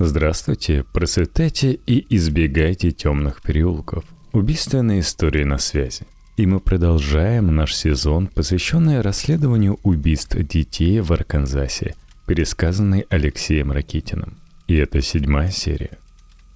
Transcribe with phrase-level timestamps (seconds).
[0.00, 4.04] Здравствуйте, процветайте и избегайте темных переулков.
[4.32, 6.02] Убийственные истории на связи.
[6.36, 11.94] И мы продолжаем наш сезон, посвященный расследованию убийств детей в Арканзасе,
[12.26, 14.38] пересказанный Алексеем Ракитиным.
[14.66, 15.96] И это седьмая серия.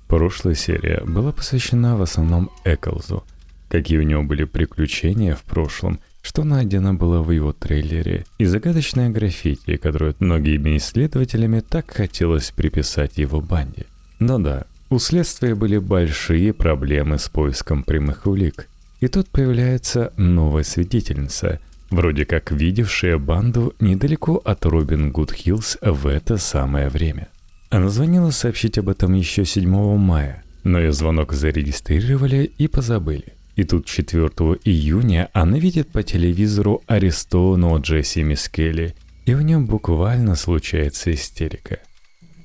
[0.09, 3.23] Прошлая серия была посвящена в основном Эклзу,
[3.69, 9.09] какие у него были приключения в прошлом, что найдено было в его трейлере, и загадочное
[9.09, 13.87] граффити, которое многими исследователями так хотелось приписать его банде.
[14.19, 18.69] Но да, у следствия были большие проблемы с поиском прямых улик.
[19.01, 26.07] И тут появляется новая свидетельница, вроде как видевшая банду недалеко от Робин Гуд Хиллз в
[26.07, 27.29] это самое время.
[27.71, 33.38] Она звонила сообщить об этом еще 7 мая, но ее звонок зарегистрировали и позабыли.
[33.59, 34.23] И тут 4
[34.65, 38.95] июня она видит по телевизору арестованного Джесси Мискелли,
[39.27, 41.81] и в нем буквально случается истерика.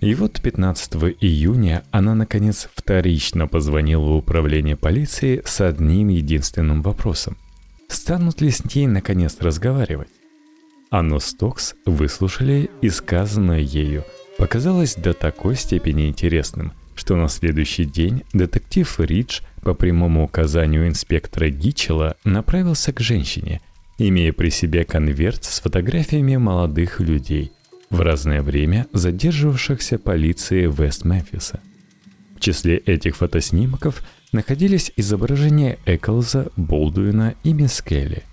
[0.02, 7.38] И вот 15 июня она, наконец, вторично позвонила в управление полиции с одним единственным вопросом.
[7.88, 10.09] Станут ли с ней, наконец, разговаривать?
[10.89, 14.03] Анну Стокс выслушали и сказанное ею
[14.39, 21.50] показалось до такой степени интересным– что на следующий день детектив Ридж по прямому указанию инспектора
[21.50, 23.61] Гичела направился к женщине,
[23.97, 27.52] имея при себе конверт с фотографиями молодых людей,
[27.89, 31.61] в разное время задерживавшихся полицией Вест-Мемфиса.
[32.36, 38.23] В числе этих фотоснимков находились изображения Эклза, Болдуина и Мискелли.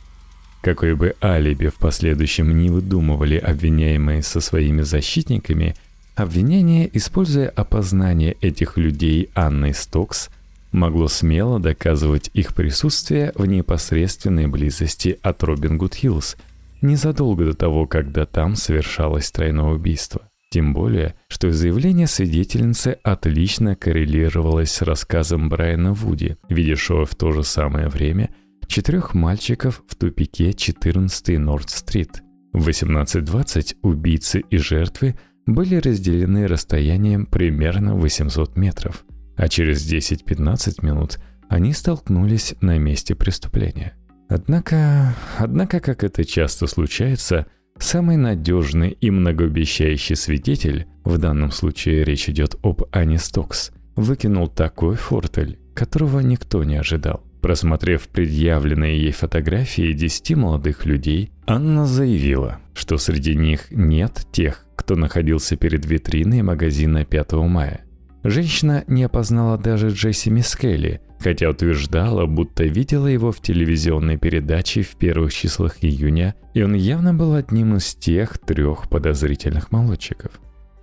[0.61, 5.75] Какое бы алиби в последующем не выдумывали обвиняемые со своими защитниками–
[6.21, 10.29] Обвинение, используя опознание этих людей Анной Стокс,
[10.73, 16.37] могло смело доказывать их присутствие в непосредственной близости от Робин Гуд Хиллз,
[16.83, 20.23] незадолго до того, когда там совершалось тройное убийство.
[20.51, 27.45] Тем более, что заявление свидетельницы отлично коррелировалось с рассказом Брайана Вуди, видевшего в то же
[27.45, 28.31] самое время
[28.67, 32.23] четырех мальчиков в тупике 14 Норд-стрит.
[32.53, 35.17] В 18.20 убийцы и жертвы–
[35.47, 39.05] были разделены расстоянием примерно 800 метров,
[39.41, 41.19] а через 10-15 минут
[41.49, 43.95] они столкнулись на месте преступления.
[44.29, 47.47] Однако, однако, как это часто случается,
[47.79, 54.97] самый надежный и многообещающий свидетель, в данном случае речь идет об Ане Стокс, выкинул такой
[54.97, 57.25] фортель, которого никто не ожидал.
[57.41, 64.97] Просмотрев предъявленные ей фотографии 10 молодых людей, Анна заявила, что среди них нет тех, кто
[64.97, 67.87] находился перед витриной магазина 5 мая.
[68.23, 74.97] Женщина не опознала даже Джесси Мискелли, хотя утверждала, будто видела его в телевизионной передаче в
[74.97, 80.33] первых числах июня, и он явно был одним из тех трех подозрительных молодчиков.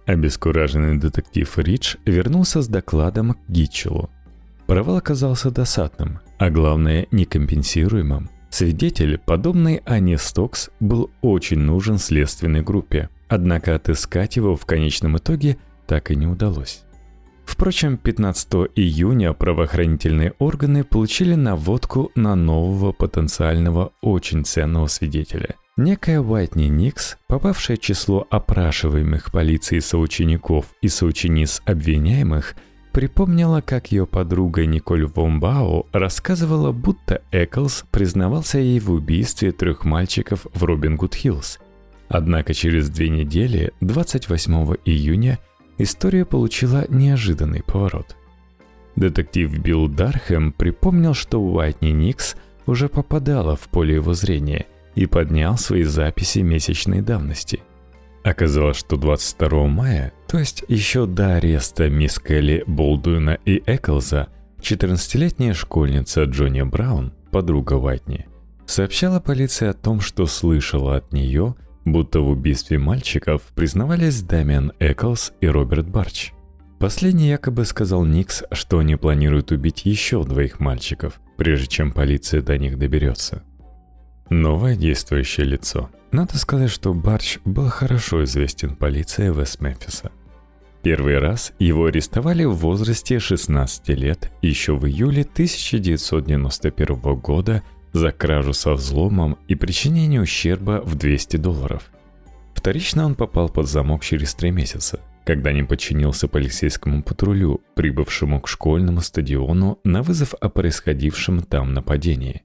[0.08, 4.10] Обескураженный детектив Ридж вернулся с докладом к Гитчелу.
[4.66, 8.30] Провал оказался досадным, а главное некомпенсируемым.
[8.50, 15.58] Свидетель, подобный Ане Стокс, был очень нужен следственной группе, однако отыскать его в конечном итоге
[15.86, 16.84] так и не удалось.
[17.48, 25.56] Впрочем, 15 июня правоохранительные органы получили наводку на нового потенциального очень ценного свидетеля.
[25.78, 32.56] Некая Уайтни Никс, попавшая в число опрашиваемых полицией соучеников и соучениц обвиняемых–
[32.98, 40.48] припомнила, как ее подруга Николь Вомбао рассказывала, будто Эклс признавался ей в убийстве трех мальчиков
[40.52, 41.60] в Робин Гуд Хиллз.
[42.10, 45.38] Однако через две недели, 28 июня,
[45.78, 48.16] история получила неожиданный поворот.
[48.96, 54.66] Детектив Билл Дархэм припомнил, что Уайтни Никс уже попадала в поле его зрения
[54.96, 57.62] и поднял свои записи месячной давности–
[58.28, 64.28] Оказалось, что 22 мая, то есть еще до ареста мисс Келли Болдуина и Эклза,
[64.60, 68.28] 14-летняя школьница Джонни Браун, подруга Вайтни,
[68.66, 71.56] сообщала полиции о том, что слышала от нее,
[71.92, 76.32] будто в убийстве мальчиков признавались Дамиан Эклс и Роберт Барч.
[76.80, 82.58] Последний якобы сказал Никс, что они планируют убить еще двоих мальчиков, прежде чем полиция до
[82.58, 83.44] них доберется.
[84.30, 90.12] Новое действующее лицо– надо сказать, что Барч был хорошо известен полиции Вест-Мемфиса.
[90.82, 97.62] Первый раз его арестовали в возрасте 16 лет еще в июле 1991 года
[97.98, 101.92] за кражу со взломом и причинение ущерба в 200 долларов.
[102.54, 108.48] Вторично он попал под замок через три месяца, когда не подчинился полицейскому патрулю, прибывшему к
[108.48, 112.44] школьному стадиону на вызов о происходившем там нападении.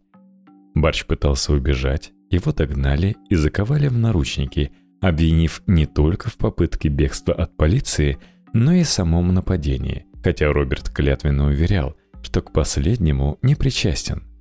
[0.75, 7.35] Барч пытался убежать, его догнали и заковали в наручники, обвинив не только в попытке бегства
[7.35, 8.19] от полиции,
[8.53, 14.32] но и самом нападении, хотя Роберт клятвенно уверял, что к последнему не причастен.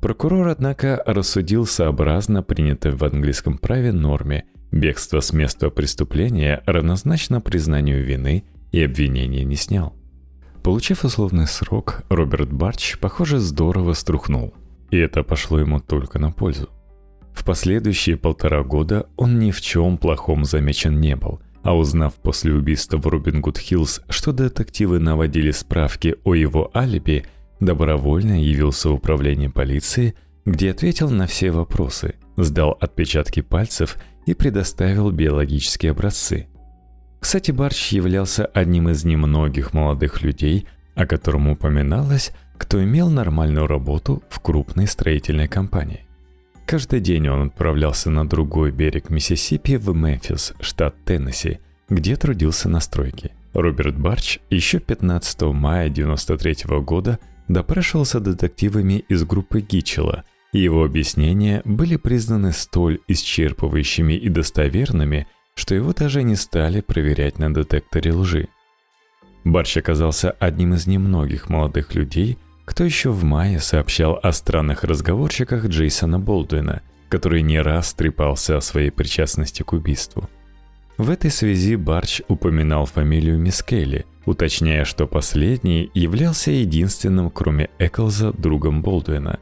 [0.00, 8.04] Прокурор, однако, рассудил сообразно принятой в английском праве норме бегство с места преступления равнозначно признанию
[8.04, 9.94] вины и обвинения не снял.
[10.62, 14.54] Получив условный срок, Роберт Барч, похоже, здорово струхнул.
[14.90, 16.68] И это пошло ему только на пользу.
[17.32, 22.52] В последующие полтора года он ни в чем плохом замечен не был, а узнав после
[22.52, 27.24] убийства в Робин Гуд Хиллз, что детективы наводили справки о его алиби,
[27.60, 30.14] добровольно явился в управление полиции,
[30.44, 33.96] где ответил на все вопросы, сдал отпечатки пальцев
[34.26, 36.46] и предоставил биологические образцы–
[37.20, 44.22] кстати, Барч являлся одним из немногих молодых людей, о котором упоминалось, кто имел нормальную работу
[44.30, 46.06] в крупной строительной компании.
[46.66, 51.58] Каждый день он отправлялся на другой берег Миссисипи в Мемфис, штат Теннесси,
[51.88, 53.32] где трудился на стройке.
[53.52, 57.18] Роберт Барч еще 15 мая 1993 года
[57.52, 65.26] допрашивался детективами из группы Гитчела, и его объяснения были признаны столь исчерпывающими и достоверными–
[65.60, 68.48] что его даже не стали проверять на детекторе лжи.
[69.44, 75.66] Барч оказался одним из немногих молодых людей, кто еще в мае сообщал о странных разговорчиках
[75.66, 80.30] Джейсона Болдуина, который не раз трепался о своей причастности к убийству.
[81.00, 88.82] В этой связи Барч упоминал фамилию Мискелли, уточняя, что последний являлся единственным, кроме Эклза, другом
[88.82, 89.40] Болдуина.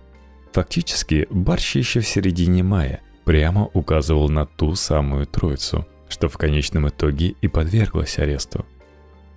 [0.53, 6.89] Фактически, Барч еще в середине мая прямо указывал на ту самую троицу– что в конечном
[6.89, 8.65] итоге и подверглась аресту.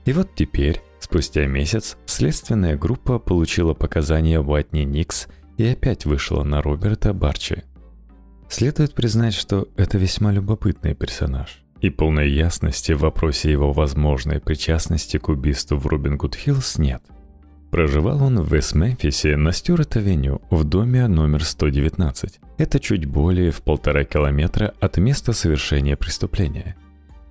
[0.05, 5.27] И вот теперь, спустя месяц, следственная группа получила показания Уайтни Никс
[5.57, 7.63] и опять вышла на Роберта Барчи.
[8.49, 15.17] Следует признать, что это весьма любопытный персонаж, и полной ясности в вопросе его возможной причастности
[15.17, 17.01] к убийству в Робин Гуд Хиллз нет–
[17.71, 22.41] Проживал он в Вест-Мемфисе на Стюарт-авеню в доме номер 119.
[22.57, 26.75] Это чуть более в полтора километра от места совершения преступления.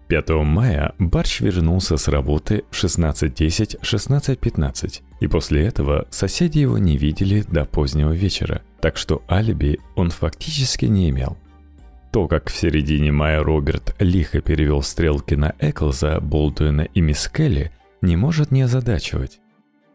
[0.08, 7.42] 5 мая Барч вернулся с работы в 16.10-16.15, и после этого соседи его не видели
[7.42, 11.36] до позднего вечера, так что алиби он фактически не имел.
[12.12, 17.70] То, как в середине мая Роберт лихо перевел стрелки на Эклза, Болдуина и Мисс Келли,
[18.02, 19.40] не может не озадачивать.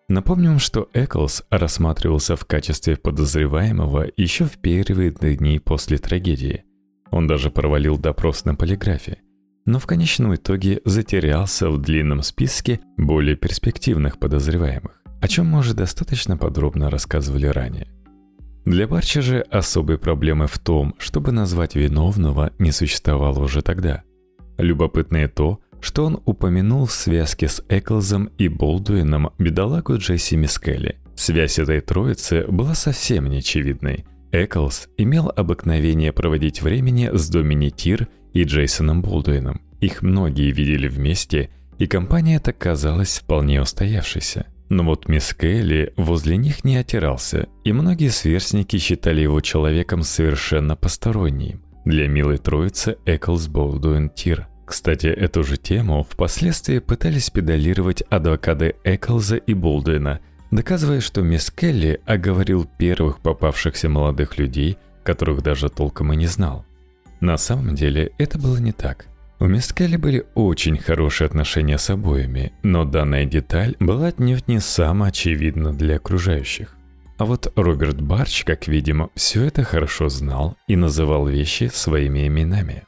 [0.08, 6.64] Напомним, что Эклс рассматривался в качестве подозреваемого еще в первые дни после трагедии.
[7.12, 9.18] Он даже провалил допрос на полиграфе,
[9.66, 15.74] но в конечном итоге затерялся в длинном списке более перспективных подозреваемых, о чем мы уже
[15.74, 17.95] достаточно подробно рассказывали ранее.
[18.66, 24.02] Для Барча же особой проблемы в том, чтобы назвать виновного, не существовало уже тогда.
[24.58, 30.98] Любопытно и то, что он упомянул в связке с Эклзом и Болдуином бедолагу Джесси Мискелли.
[31.16, 34.06] Связь этой троицы была совсем неочевидной.
[34.32, 39.62] Эклс имел обыкновение проводить времени с Домини Тир и Джейсоном Болдуином.
[39.80, 44.48] Их многие видели вместе, и компания эта казалась вполне устоявшейся.
[44.70, 50.76] Но вот мисс Келли возле них не отирался, и многие сверстники считали его человеком совершенно
[50.76, 51.62] посторонним.
[51.86, 59.38] Для милой троицы Эклс Болдуин Тир– кстати, эту же тему впоследствии пытались педалировать адвокаты Эклза
[59.38, 66.16] и Болдуина, доказывая, что мисс Келли оговорил первых попавшихся молодых людей, которых даже толком и
[66.16, 66.66] не знал.
[67.20, 69.06] На самом деле это было не так.
[69.40, 74.60] У мисс Келли были очень хорошие отношения с обоими, но данная деталь была отнюдь не
[74.60, 76.76] самая очевидна для окружающих.
[77.18, 82.84] А вот Роберт Барч, как видимо, все это хорошо знал и называл вещи своими именами.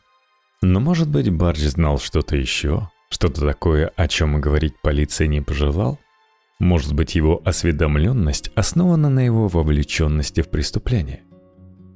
[0.61, 2.89] Но, может быть, Барч знал что-то еще?
[3.09, 5.99] Что-то такое, о чем говорить полиция не пожелал?
[6.59, 11.23] Может быть, его осведомленность основана на его вовлеченности в преступление?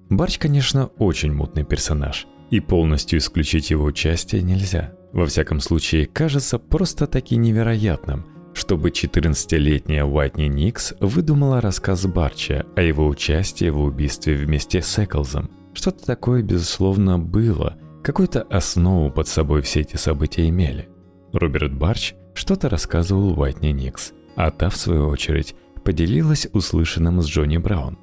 [0.09, 4.93] Барч, конечно, очень мутный персонаж, и полностью исключить его участие нельзя.
[5.11, 13.07] Во всяком случае, кажется просто-таки невероятным, чтобы 14-летняя Уайтни Никс выдумала рассказ Барча о его
[13.07, 15.49] участии в убийстве вместе с Эклзом.
[15.73, 20.89] Что-то такое, безусловно, было– Какую-то основу под собой все эти события имели.
[21.33, 27.57] Роберт Барч что-то рассказывал Уайтни Никс, а та, в свою очередь, поделилась услышанным с Джонни
[27.57, 27.99] Браун.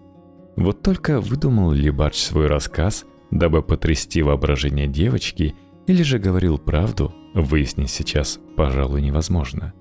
[0.56, 5.54] Вот только выдумал ли Барч свой рассказ, дабы потрясти воображение девочки,
[5.86, 9.72] или же говорил правду, выяснить сейчас, пожалуй, невозможно.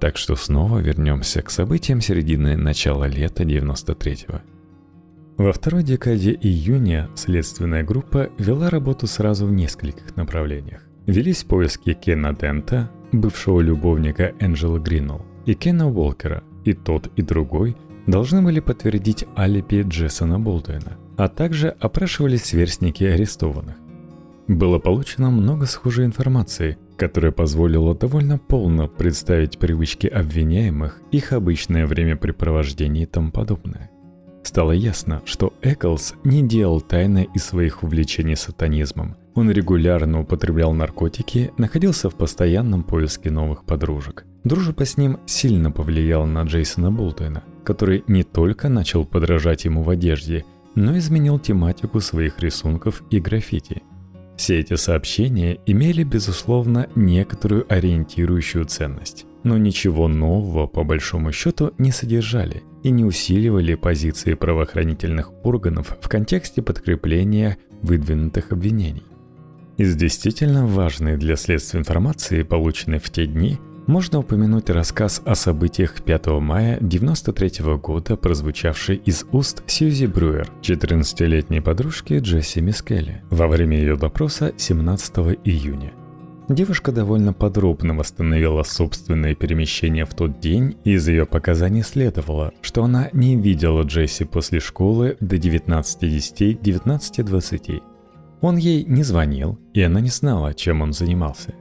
[0.00, 4.40] Так что снова вернемся к событиям середины начала лета 93-го.
[5.36, 10.82] Во второй декаде июня следственная группа вела работу сразу в нескольких направлениях.
[11.06, 17.76] Велись поиски Кена Дента, бывшего любовника Энджела Гринелл, и Кена Уолкера, и тот, и другой
[18.06, 23.76] должны были подтвердить алиби Джессона Болдуина, а также опрашивались сверстники арестованных.
[24.46, 33.04] Было получено много схожей информации, которая позволила довольно полно представить привычки обвиняемых, их обычное времяпрепровождение
[33.04, 33.90] и тому подобное.
[34.42, 39.16] Стало ясно, что Эклс не делал тайны из своих увлечений сатанизмом.
[39.34, 44.26] Он регулярно употреблял наркотики, находился в постоянном поиске новых подружек.
[44.44, 49.88] Дружба с ним сильно повлияла на Джейсона Болтона, который не только начал подражать ему в
[49.88, 50.44] одежде,
[50.74, 53.82] но изменил тематику своих рисунков и граффити.
[54.36, 61.92] Все эти сообщения имели, безусловно, некоторую ориентирующую ценность, но ничего нового по большому счету не
[61.92, 69.04] содержали и не усиливали позиции правоохранительных органов в контексте подкрепления выдвинутых обвинений.
[69.76, 76.00] Из действительно важной для следствия информации, полученной в те дни– можно упомянуть рассказ о событиях
[76.02, 83.78] 5 мая 1993 года, прозвучавший из уст Сьюзи Брюер, 14-летней подружки Джесси Мискелли, во время
[83.78, 85.92] ее допроса 17 июня.
[86.48, 92.84] Девушка довольно подробно восстановила собственное перемещение в тот день, и из ее показаний следовало, что
[92.84, 97.82] она не видела Джесси после школы до 19.10-19.20.
[98.42, 101.54] Он ей не звонил, и она не знала, чем он занимался.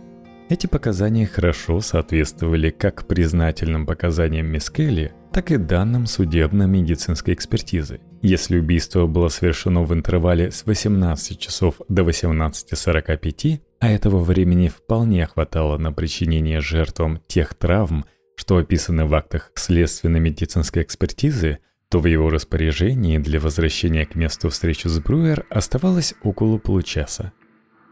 [0.50, 8.01] Эти показания хорошо соответствовали как признательным показаниям Мисс Келли, так и данным судебно-медицинской экспертизы.
[8.21, 15.25] Если убийство было совершено в интервале с 18 часов до 18.45, а этого времени вполне
[15.25, 21.59] хватало на причинение жертвам тех травм, что описаны в актах следственно-медицинской экспертизы,
[21.89, 27.33] то в его распоряжении для возвращения к месту встречи с Бруер оставалось около получаса.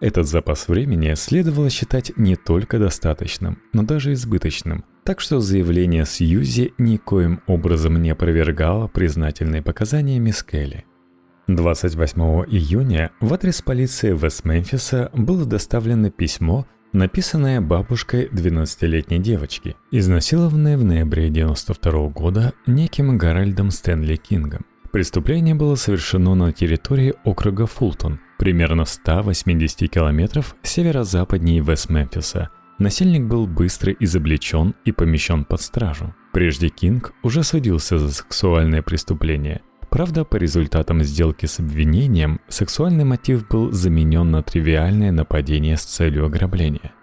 [0.01, 6.73] Этот запас времени следовало считать не только достаточным, но даже избыточным, так что заявление Сьюзи
[6.79, 10.85] никоим образом не опровергало признательные показания мисс Келли.
[11.47, 20.83] 28 июня в адрес полиции Вест-Мемфиса было доставлено письмо, написанное бабушкой 12-летней девочки, изнасилованной в
[20.83, 24.65] ноябре 92 года неким Гарольдом Стэнли Кингом.
[24.91, 32.49] Преступление было совершено на территории округа Фултон, примерно 180 километров северо-западнее Вест-Мемфиса.
[32.79, 36.15] Насильник был быстро изобличен и помещен под стражу.
[36.33, 39.61] Прежде Кинг уже судился за сексуальное преступление.
[39.91, 46.25] Правда, по результатам сделки с обвинением, сексуальный мотив был заменен на тривиальное нападение с целью
[46.25, 46.93] ограбления.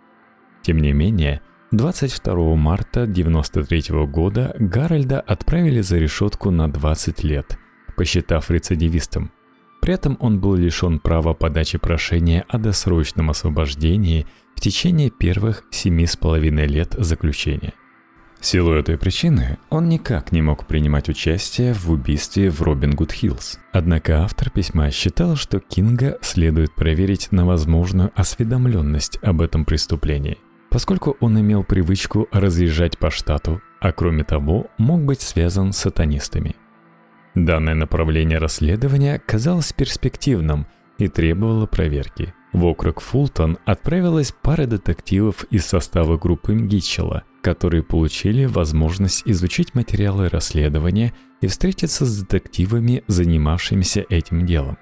[0.63, 1.41] Тем не менее,
[1.71, 7.57] 22 марта 1993 года Гарольда отправили за решетку на 20 лет–
[7.97, 9.31] посчитав рецидивистом.
[9.81, 16.07] При этом он был лишен права подачи прошения о досрочном освобождении в течение первых семи
[16.07, 17.75] с половиной лет заключения.
[18.41, 23.11] В силу этой причины он никак не мог принимать участие в убийстве в Робин Гуд
[23.11, 23.59] Хиллз.
[23.73, 30.39] Однако автор письма считал, что Кинга следует проверить на возможную осведомленность об этом преступлении,
[30.71, 36.55] поскольку он имел привычку разъезжать по штату, а кроме того мог быть связан с сатанистами–
[37.45, 40.67] Данное направление расследования казалось перспективным
[40.99, 42.35] и требовало проверки.
[42.53, 50.29] В округ Фултон отправилась пара детективов из состава группы Мгичела, которые получили возможность изучить материалы
[50.29, 54.77] расследования и встретиться с детективами, занимавшимися этим делом.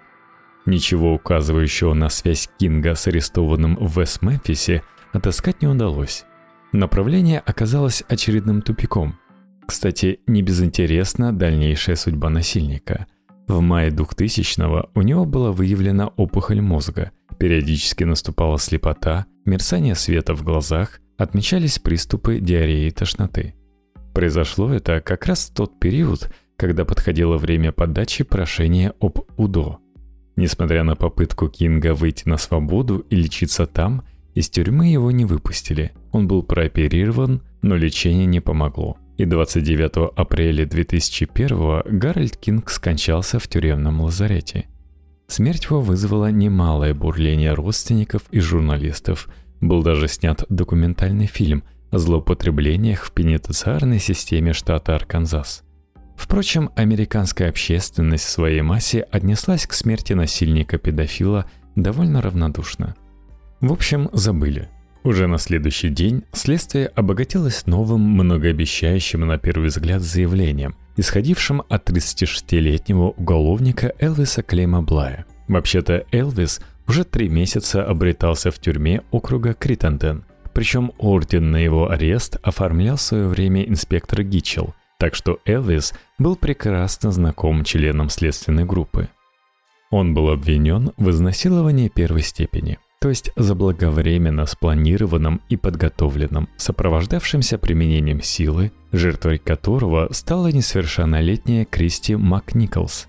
[0.65, 4.83] Ничего указывающего на связь Кинга с арестованным в Вест-Мемфисе
[5.13, 6.25] отыскать не удалось.
[6.73, 9.19] Направление оказалось очередным тупиком–
[9.67, 13.07] кстати, не безинтересна дальнейшая судьба насильника.
[13.49, 20.43] В мае 2000-го у него была выявлена опухоль мозга, периодически наступала слепота, мерцание света в
[20.43, 23.55] глазах, отмечались приступы диареи и тошноты.
[24.15, 29.81] Произошло это как раз в тот период, когда подходило время подачи прошения об УДО.
[30.37, 34.05] Несмотря на попытку Кинга выйти на свободу и лечиться там,
[34.35, 35.93] из тюрьмы его не выпустили.
[36.13, 43.49] Он был прооперирован, но лечение не помогло и 29 апреля 2001 Гарольд Кинг скончался в
[43.49, 44.67] тюремном лазарете.
[45.27, 49.29] Смерть его вызвала немалое бурление родственников и журналистов.
[49.61, 55.63] Был даже снят документальный фильм о злоупотреблениях в пенитенциарной системе штата Арканзас.
[56.17, 62.95] Впрочем, американская общественность в своей массе отнеслась к смерти насильника-педофила довольно равнодушно.
[63.61, 64.69] В общем, забыли–
[65.07, 73.11] уже на следующий день следствие обогатилось новым многообещающим на первый взгляд заявлением, исходившим от 36-летнего
[73.11, 75.25] уголовника Элвиса Клейма Блая.
[75.49, 80.25] Вообще-то Элвис уже три месяца обретался в тюрьме округа Кританден.
[80.53, 86.35] Причем орден на его арест оформлял в свое время инспектор Гитчелл, так что Элвис был
[86.35, 89.09] прекрасно знаком членам следственной группы.
[89.91, 98.23] Он был обвинен в изнасиловании первой степени, то есть заблаговременно спланированном и подготовленном, сопровождавшимся применением
[98.23, 103.09] силы, жертвой которого стала несовершеннолетняя Кристи МакНиклс.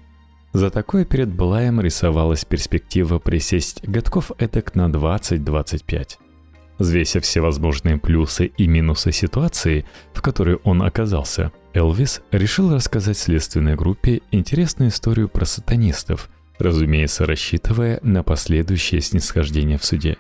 [0.54, 6.18] За такое перед Блаем рисовалась перспектива присесть годков этак на 20-25.
[6.80, 14.22] Взвесив всевозможные плюсы и минусы ситуации, в которой он оказался, Элвис решил рассказать следственной группе
[14.32, 20.18] интересную историю про сатанистов, разумеется, рассчитывая на последующее снисхождение в суде.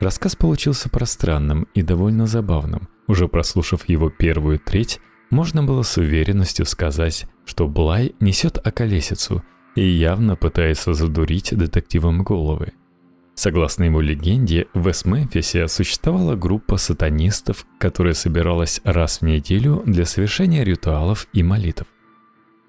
[0.00, 2.88] Рассказ получился пространным и довольно забавным.
[3.06, 5.00] Уже прослушав его первую треть,
[5.30, 12.72] можно было с уверенностью сказать, что Блай несет околесицу и явно пытается задурить детективам головы.
[13.34, 20.62] Согласно его легенде, в Вест-Мемфисе существовала группа сатанистов, которая собиралась раз в неделю для совершения
[20.62, 21.86] ритуалов и молитв.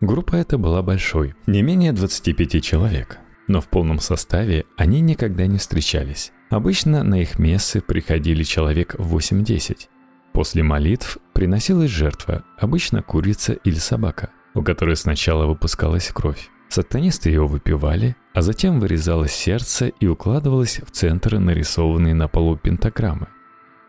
[0.02, 5.60] Группа эта была большой, не менее 25 человек, но в полном составе они никогда не
[5.60, 6.32] встречались.
[6.50, 9.90] Обычно на их мессы приходили человек 8-10.
[10.34, 16.50] После молитв приносилась жертва, обычно курица или собака, у которой сначала выпускалась кровь.
[16.68, 23.28] Сатанисты его выпивали, а затем вырезалось сердце и укладывалось в центр нарисованные на полу пентаграммы.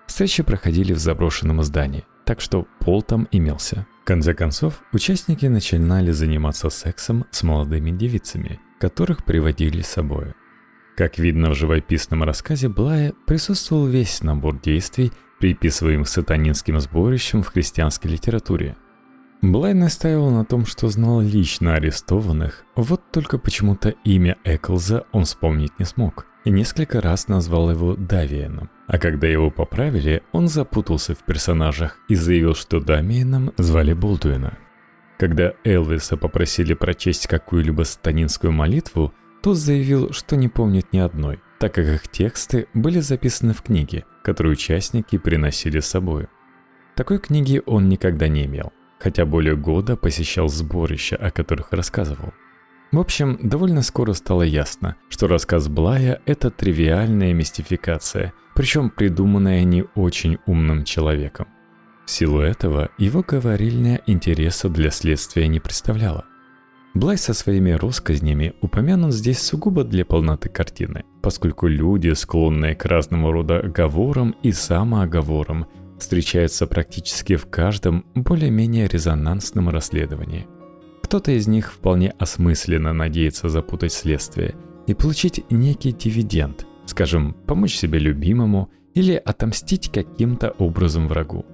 [0.07, 3.87] Встречи проходили в заброшенном здании, так что пол там имелся.
[4.05, 10.33] В конце концов, участники начинали заниматься сексом с молодыми девицами, которых приводили с собой.
[10.97, 18.11] Как видно в живописном рассказе Блая, присутствовал весь набор действий, приписываемых сатанинским сборищем в христианской
[18.11, 18.79] литературе–
[19.43, 25.77] Блай настаивал на том, что знал лично арестованных, вот только почему-то имя Эклза он вспомнить
[25.81, 28.71] не смог и несколько раз назвал его Давиеном.
[28.87, 34.59] А когда его поправили, он запутался в персонажах и заявил, что Дамиеном звали Болдуина.
[35.19, 41.75] Когда Элвиса попросили прочесть какую-либо станинскую молитву, тот заявил, что не помнит ни одной, так
[41.75, 46.27] как их тексты были записаны в книге, которую участники приносили с собой.
[46.97, 52.33] Такой книги он никогда не имел– хотя более года посещал сборища, о которых рассказывал.
[52.93, 59.85] В общем, довольно скоро стало ясно, что рассказ Блая– это тривиальная мистификация, причем придуманная не
[59.95, 61.49] очень умным человеком.
[62.07, 66.25] В силу этого его говорильня интереса для следствия не представляла.
[66.95, 73.33] Блай со своими россказнями упомянут здесь сугубо для полноты картины, поскольку люди, склонные к разного
[73.33, 75.67] рода оговорам и самооговорам,
[75.99, 80.47] встречаются практически в каждом более-менее резонансном расследовании.
[81.03, 84.55] Кто-то из них вполне осмысленно надеется запутать следствие
[84.87, 91.47] и получить некий дивиденд, скажем, помочь себе любимому или отомстить каким-то образом врагу.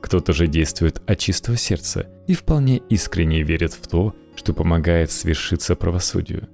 [0.00, 5.74] Кто-то же действует от чистого сердца и вполне искренне верит в то, что помогает свершиться
[5.74, 6.48] правосудию.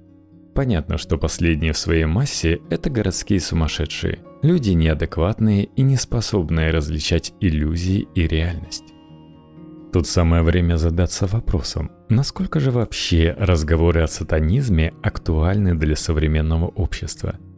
[0.55, 7.33] Понятно, что последние в своей массе– это городские сумасшедшие, люди неадекватные и не способные различать
[7.41, 8.85] иллюзии и реальность.
[9.93, 17.35] Тут самое время задаться вопросом, насколько же вообще разговоры о сатанизме актуальны для современного общества–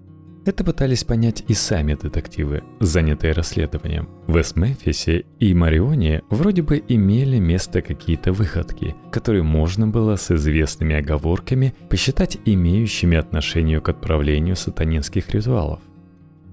[0.45, 4.09] это пытались понять и сами детективы, занятые расследованием.
[4.27, 10.95] В Эс-Мемфисе и Марионе вроде бы имели место какие-то выходки, которые можно было с известными
[10.95, 15.79] оговорками посчитать имеющими отношение к отправлению сатанинских ритуалов.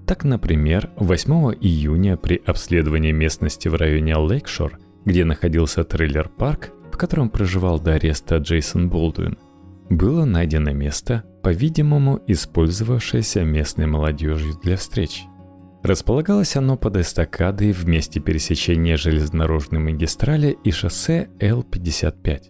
[0.05, 7.29] Так, например, 8 июня при обследовании местности в районе Лейкшор, где находился трейлер-парк, в котором
[7.29, 9.37] проживал до ареста Джейсон Болдуин,
[9.91, 15.23] было найдено место, по-видимому, использовавшееся местной молодежью для встреч.
[15.83, 22.43] Располагалось оно под эстакадой в месте пересечения железнодорожной магистрали и шоссе Л-55.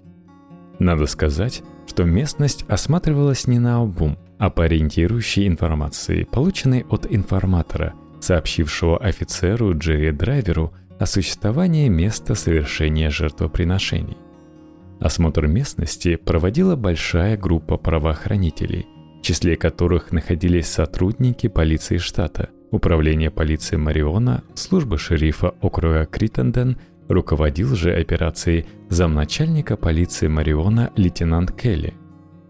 [0.80, 7.94] Надо сказать, что местность осматривалась не на обум, а по ориентирующей информации, полученной от информатора,
[8.20, 14.18] сообщившего офицеру Джерри Драйверу о существовании места совершения жертвоприношений–
[15.02, 18.86] Осмотр местности проводила большая группа правоохранителей,
[19.20, 26.78] в числе которых находились сотрудники полиции штата, управление полиции Мариона, служба шерифа округа Криттенден,
[27.10, 31.96] руководил же операцией замначальника полиции Мариона лейтенант Келли.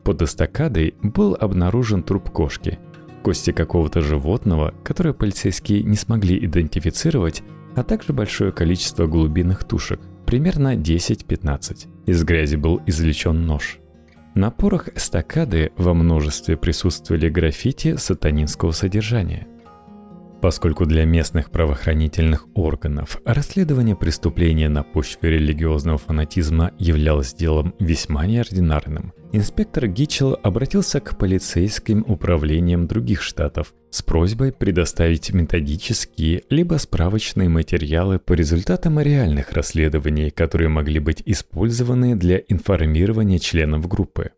[0.03, 2.79] Под эстакадой был обнаружен труп кошки,
[3.23, 7.43] кости какого-то животного, которое полицейские не смогли идентифицировать,
[7.77, 11.89] а также большое количество глубинных тушек, примерно 10-15.
[12.05, 13.79] Из грязи был извлечен нож.
[14.33, 19.45] На порах эстакады во множестве присутствовали граффити сатанинского содержания.
[20.41, 29.13] Поскольку для местных правоохранительных органов расследование преступления на почве религиозного фанатизма являлось делом весьма неординарным,
[29.31, 38.17] инспектор Гитчелл обратился к полицейским управлениям других штатов с просьбой предоставить методические либо справочные материалы
[38.17, 44.31] по результатам реальных расследований, которые могли быть использованы для информирования членов группы.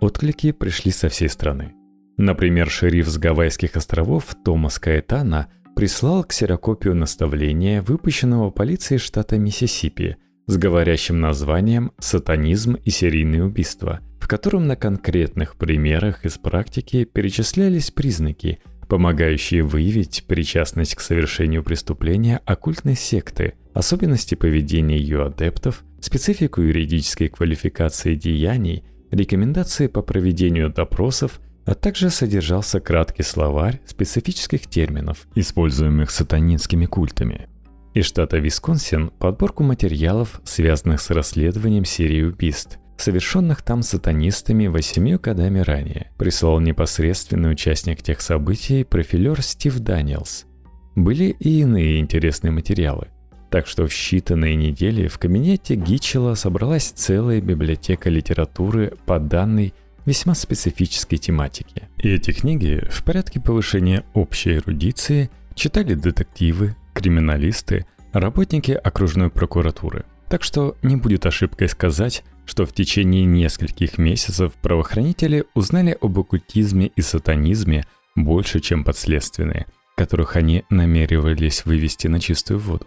[0.00, 1.75] Отклики пришли со всей страны.
[2.16, 10.56] Например, шериф с Гавайских островов Томас Каэтана прислал ксерокопию наставления, выпущенного полицией штата Миссисипи, с
[10.56, 18.60] говорящим названием «Сатанизм и серийные убийства», в котором на конкретных примерах из практики перечислялись признаки,
[18.88, 28.14] помогающие выявить причастность к совершению преступления оккультной секты, особенности поведения ее адептов, специфику юридической квалификации
[28.14, 37.48] деяний, рекомендации по проведению допросов а также содержался краткий словарь специфических терминов, используемых сатанинскими культами.
[37.92, 45.58] Из штата Висконсин подборку материалов, связанных с расследованием серии убийств, совершенных там сатанистами восемью годами
[45.58, 50.46] ранее, прислал непосредственный участник тех событий профилер Стив Даниэлс.
[50.94, 53.08] Были и иные интересные материалы.
[53.50, 59.72] Так что в считанные недели в кабинете Гитчела собралась целая библиотека литературы по данной
[60.06, 61.88] весьма специфической тематики.
[61.98, 70.04] И эти книги в порядке повышения общей эрудиции читали детективы, криминалисты, работники окружной прокуратуры.
[70.28, 76.86] Так что не будет ошибкой сказать, что в течение нескольких месяцев правоохранители узнали об оккультизме
[76.94, 79.66] и сатанизме больше, чем подследственные,
[79.96, 82.86] которых они намеревались вывести на чистую воду.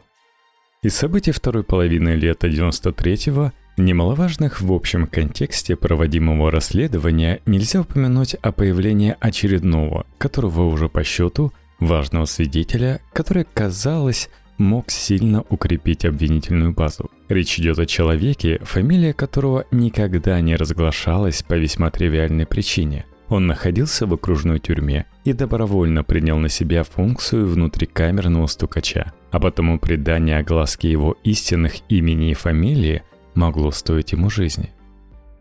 [0.82, 8.52] Из событий второй половины лета 93-го Немаловажных в общем контексте проводимого расследования нельзя упомянуть о
[8.52, 17.10] появлении очередного, которого уже по счету, важного свидетеля, который, казалось, мог сильно укрепить обвинительную базу.
[17.30, 23.06] Речь идет о человеке, фамилия которого никогда не разглашалась по весьма тривиальной причине.
[23.30, 29.80] Он находился в окружной тюрьме и добровольно принял на себя функцию внутрикамерного стукача, а потому
[29.80, 33.04] предание огласки его истинных имени и фамилии
[33.39, 34.73] могло стоить ему жизни.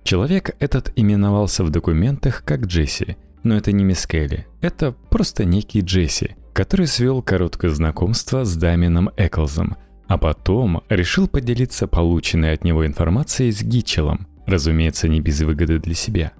[0.04, 5.80] Человек этот именовался в документах как Джесси, но это не мисс Келли, это просто некий
[5.80, 12.87] Джесси, который свел короткое знакомство с Дамином Эклзом, а потом решил поделиться полученной от него
[12.87, 16.32] информацией с Гитчелом, разумеется, не без выгоды для себя.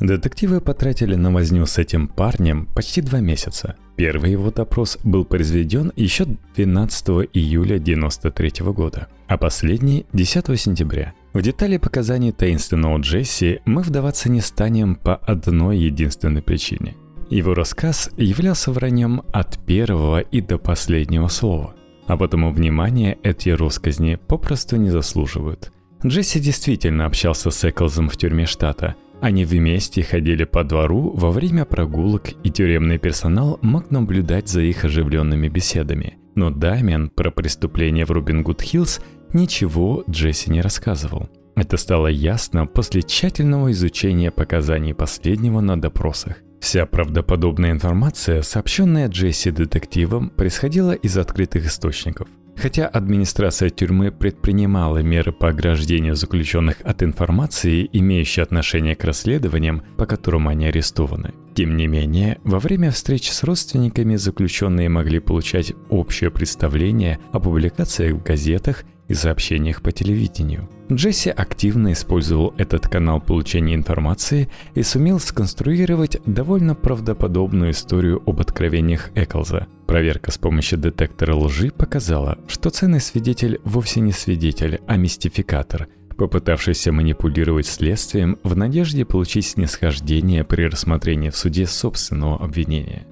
[0.00, 3.76] Детективы потратили на возню с этим парнем почти два месяца.
[3.96, 6.26] Первый его допрос был произведен еще
[6.56, 11.14] 12 июля 1993 года, а последний– 10 сентября.
[11.32, 16.96] В детали показаний таинственного Джесси мы вдаваться не станем по одной единственной причине.
[17.30, 21.74] Его рассказ являлся враньем от первого и до последнего слова,
[22.06, 25.72] а потому внимания эти россказни попросту не заслуживают.
[26.04, 31.64] Джесси действительно общался с Эклзом в тюрьме штата– они вместе ходили по двору во время
[31.64, 36.18] прогулок, и тюремный персонал мог наблюдать за их оживленными беседами.
[36.34, 39.00] Но Дамиан про преступление в Рубингуд-Хиллз
[39.32, 41.28] ничего Джесси не рассказывал.
[41.56, 46.36] Это стало ясно после тщательного изучения показаний последнего на допросах.
[46.60, 55.32] Вся правдоподобная информация, сообщенная Джесси детективам, происходила из открытых источников– Хотя администрация тюрьмы предпринимала меры
[55.32, 61.34] по ограждению заключенных от информации, имеющей отношение к расследованиям, по которым они арестованы.
[61.54, 68.14] Тем не менее, во время встреч с родственниками заключенные могли получать общее представление о публикациях
[68.14, 70.68] в газетах и сообщениях по телевидению.
[70.92, 79.10] Джесси активно использовал этот канал получения информации и сумел сконструировать довольно правдоподобную историю об откровениях
[79.14, 79.66] Эклза.
[79.86, 86.92] Проверка с помощью детектора лжи показала, что ценный свидетель вовсе не свидетель, а мистификатор, попытавшийся
[86.92, 93.06] манипулировать следствием в надежде получить снисхождение при рассмотрении в суде собственного обвинения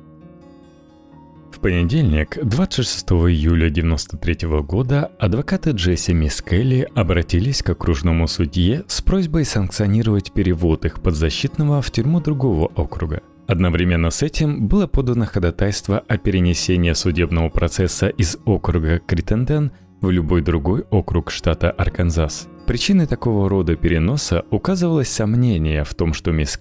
[1.62, 10.32] понедельник, 26 июля 1993 года, адвокаты Джесси Мискелли обратились к окружному судье с просьбой санкционировать
[10.32, 13.22] перевод их подзащитного в тюрьму другого округа.
[13.46, 20.42] Одновременно с этим было подано ходатайство о перенесении судебного процесса из округа Критенден в любой
[20.42, 22.48] другой округ штата Арканзас.
[22.66, 26.56] Причиной такого рода переноса указывалось сомнение в том, что мисс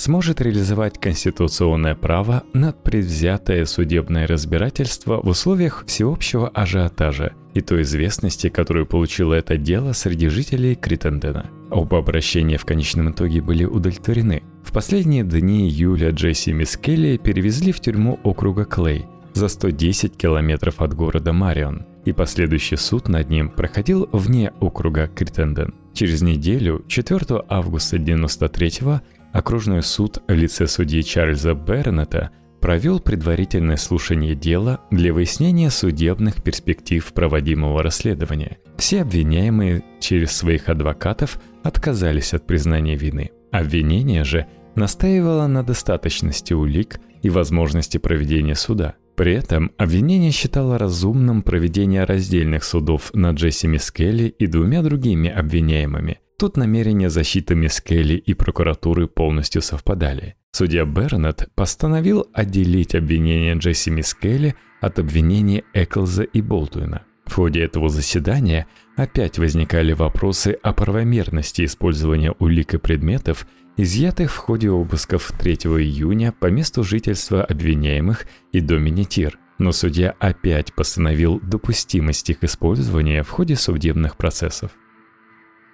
[0.00, 8.48] сможет реализовать конституционное право на предвзятое судебное разбирательство в условиях всеобщего ажиотажа и той известности,
[8.48, 11.50] которую получило это дело среди жителей Критендена.
[11.70, 14.42] Оба обращения в конечном итоге были удовлетворены.
[14.64, 20.16] В последние дни июля Джесси и Мисс Келли перевезли в тюрьму округа Клей, за 110
[20.16, 25.74] километров от города Марион, и последующий суд над ним проходил вне округа Криттенден.
[25.92, 29.00] Через неделю, 4 августа 1993
[29.32, 37.04] окружной суд в лице судьи Чарльза Бернета провел предварительное слушание дела для выяснения судебных перспектив
[37.12, 38.58] проводимого расследования.
[38.76, 43.30] Все обвиняемые через своих адвокатов отказались от признания вины.
[43.50, 48.94] Обвинение же настаивало на достаточности улик и возможности проведения суда.
[49.16, 56.20] При этом обвинение считало разумным проведение раздельных судов над Джесси Мискелли и двумя другими обвиняемыми.
[56.40, 60.36] Тут намерения защиты Мискелли и прокуратуры полностью совпадали.
[60.52, 67.02] Судья Бернет постановил отделить обвинение Джесси Мискелли от обвинений Эклза и Болтуина.
[67.26, 74.36] В ходе этого заседания опять возникали вопросы о правомерности использования улик и предметов– изъятых в
[74.38, 81.38] ходе обысков 3 июня по месту жительства обвиняемых и доме Нетир, но судья опять постановил
[81.40, 84.70] допустимость их использования в ходе судебных процессов.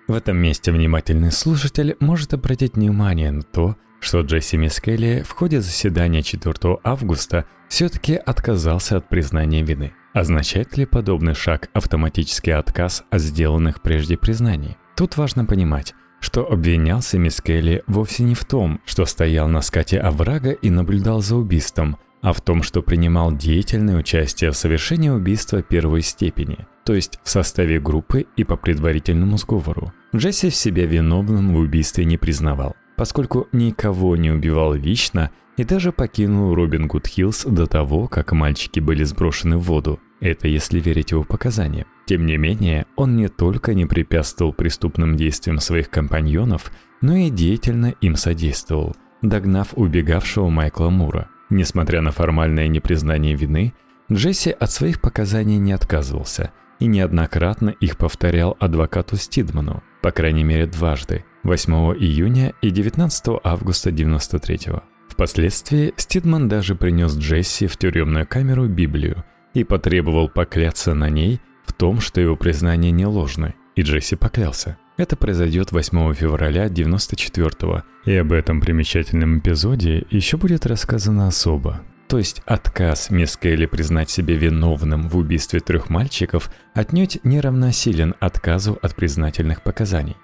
[0.08, 5.60] В этом месте внимательный слушатель может обратить внимание на то, что Джесси Мискелли в ходе
[5.60, 9.94] заседания 4 августа все-таки отказался от признания вины.
[10.14, 14.76] Означает ли подобный шаг автоматический отказ от сделанных прежде признаний?
[14.96, 20.52] Тут важно понимать, что обвинялся Мискелли вовсе не в том, что стоял на скате оврага
[20.52, 26.02] и наблюдал за убийством, а в том, что принимал деятельное участие в совершении убийства первой
[26.02, 29.92] степени, то есть в составе группы и по предварительному сговору.
[30.14, 35.90] Джесси в себя виновным в убийстве не признавал, поскольку никого не убивал лично и даже
[35.90, 39.98] покинул Робин Гуд Хиллз до того, как мальчики были сброшены в воду.
[40.20, 41.88] Это если верить его показаниям.
[42.06, 46.70] Тем не менее, он не только не препятствовал преступным действиям своих компаньонов,
[47.00, 51.28] но и деятельно им содействовал, догнав убегавшего Майкла Мура.
[51.50, 53.74] Несмотря на формальное непризнание вины,
[54.10, 60.66] Джесси от своих показаний не отказывался и неоднократно их повторял адвокату Стидману, по крайней мере
[60.66, 64.82] дважды, 8 июня и 19 августа 93 -го.
[65.08, 71.72] Впоследствии Стидман даже принес Джесси в тюремную камеру Библию и потребовал покляться на ней в
[71.72, 74.76] том, что его признание не ложно, и Джесси поклялся.
[74.96, 81.82] Это произойдет 8 февраля 94-го, и об этом примечательном эпизоде еще будет рассказано особо.
[82.08, 88.14] То есть отказ мисс Келли признать себя виновным в убийстве трех мальчиков отнюдь не равносилен
[88.20, 90.16] отказу от признательных показаний.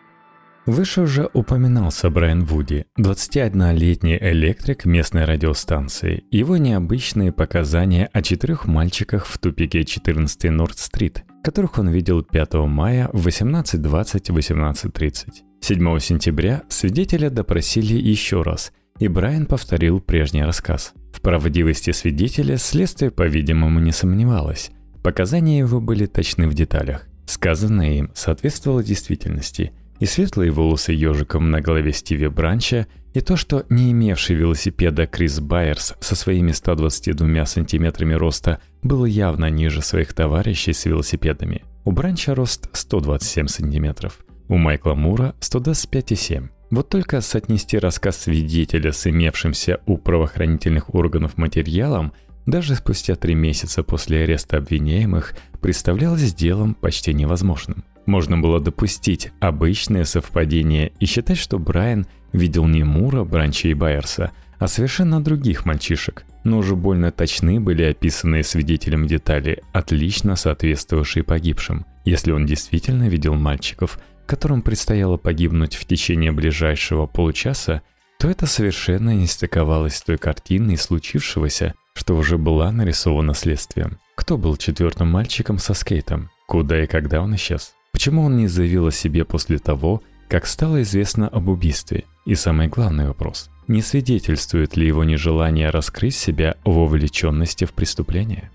[0.64, 6.22] Выше уже упоминался Брайан Вуди, 21-летний электрик местной радиостанции.
[6.30, 13.10] Его необычные показания о четырех мальчиках в тупике 14 Норд-стрит, которых он видел 5 мая
[13.12, 15.30] в 18.20-18.30.
[15.60, 18.72] 7 сентября свидетеля допросили еще раз,
[19.04, 20.92] и Брайан повторил прежний рассказ.
[21.12, 24.70] В правдивости свидетеля следствие, по-видимому, не сомневалось.
[25.02, 27.06] Показания его были точны в деталях.
[27.26, 33.64] Сказанное им соответствовало действительности– и светлые волосы ежиком на голове Стиви Бранча, и то, что
[33.68, 40.72] не имевший велосипеда Крис Байерс со своими 122 сантиметрами роста был явно ниже своих товарищей
[40.72, 41.62] с велосипедами.
[41.84, 46.48] У Бранча рост 127 сантиметров, у Майкла Мура 125,7.
[46.72, 52.14] Вот только соотнести рассказ свидетеля с имевшимся у правоохранительных органов материалом
[52.46, 57.84] даже спустя три месяца после ареста обвиняемых представлялось делом почти невозможным.
[58.06, 64.30] Можно было допустить обычное совпадение и считать, что Брайан видел не Мура, Бранча и Байерса,
[64.58, 66.24] а совершенно других мальчишек.
[66.42, 71.84] Но уже больно точны были описанные свидетелем детали, отлично соответствовавшие погибшим.
[72.06, 73.98] Если он действительно видел мальчиков,
[74.32, 77.82] которым предстояло погибнуть в течение ближайшего получаса,
[78.18, 83.98] то это совершенно не стыковалось с той картиной случившегося, что уже была нарисована следствием.
[84.14, 86.30] Кто был четвертым мальчиком со скейтом?
[86.46, 87.74] Куда и когда он исчез?
[87.92, 92.04] Почему он не заявил о себе после того, как стало известно об убийстве?
[92.24, 98.50] И самый главный вопрос– не свидетельствует ли его нежелание раскрыть себя в вовлеченности в преступление?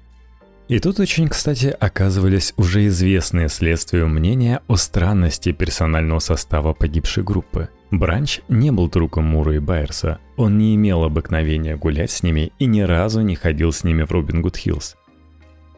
[0.67, 7.69] И тут очень, кстати, оказывались уже известные следствию мнения о странности персонального состава погибшей группы.
[7.89, 12.65] Бранч не был другом Мура и Байерса, он не имел обыкновения гулять с ними и
[12.65, 14.97] ни разу не ходил с ними в Робин Гуд Хиллз.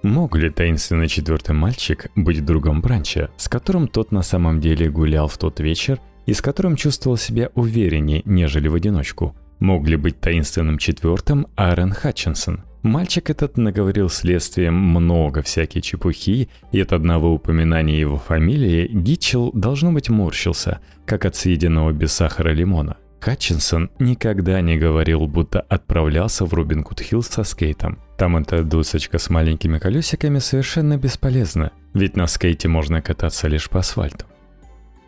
[0.01, 5.27] Мог ли таинственный четвертый мальчик быть другом Бранча, с которым тот на самом деле гулял
[5.27, 9.35] в тот вечер и с которым чувствовал себя увереннее, нежели в одиночку?
[9.59, 12.63] Мог ли быть таинственным четвертым Аарон Хатчинсон?
[12.83, 19.91] Мальчик этот наговорил следствием много всякой чепухи, и от одного упоминания его фамилии Гитчелл, должно
[19.91, 22.95] быть, морщился, как от съеденного без сахара лимона.
[23.19, 27.99] Хатчинсон никогда не говорил, будто отправлялся в Рубин Гуд Хиллз со скейтом.
[28.17, 33.79] Там эта досочка с маленькими колесиками совершенно бесполезна, ведь на скейте можно кататься лишь по
[33.79, 34.25] асфальту.